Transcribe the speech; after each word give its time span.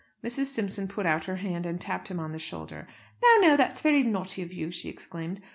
Mrs. 0.23 0.45
Simpson 0.45 0.87
put 0.87 1.05
out 1.05 1.25
her 1.25 1.35
hand, 1.35 1.63
and 1.67 1.79
tapped 1.79 2.07
him 2.07 2.19
on 2.19 2.31
the 2.31 2.39
shoulder. 2.39 2.87
"Now, 3.21 3.49
now; 3.49 3.55
that's 3.55 3.81
very 3.81 4.01
naughty 4.01 4.41
of 4.41 4.51
you," 4.51 4.71
she 4.71 4.89
exclaimed. 4.89 5.39